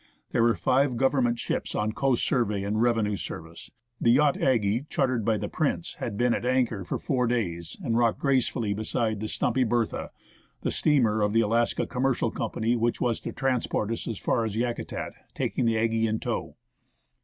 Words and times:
There 0.31 0.41
were 0.41 0.55
five 0.55 0.97
Government 0.97 1.37
ships 1.37 1.75
on 1.75 1.91
coast 1.91 2.25
survey 2.25 2.63
and 2.63 2.81
revenue 2.81 3.15
service; 3.15 3.69
the 3.99 4.09
yacht 4.09 4.35
Aggie, 4.41 4.87
chartered 4.89 5.23
by 5.23 5.37
the 5.37 5.47
Prince, 5.47 5.93
had 5.99 6.17
been 6.17 6.33
at 6.33 6.43
anchor 6.43 6.83
for 6.83 6.97
four 6.97 7.27
days, 7.27 7.77
and 7.83 7.95
rocked 7.95 8.17
gracefully 8.17 8.73
beside 8.73 9.19
the 9.19 9.27
stumpy 9.27 9.63
Bertha, 9.63 10.09
the 10.61 10.71
steamer 10.71 11.21
of 11.21 11.33
the 11.33 11.41
"Alaskan 11.41 11.85
Commercial 11.85 12.31
Company," 12.31 12.75
which 12.75 12.99
was 12.99 13.19
to 13.19 13.31
transport 13.31 13.91
us 13.91 14.07
as 14.07 14.17
far 14.17 14.43
as 14.43 14.55
Yakutat, 14.57 15.13
taking 15.35 15.65
the 15.65 15.77
Aggie 15.77 16.07
in 16.07 16.19
tow. 16.19 16.55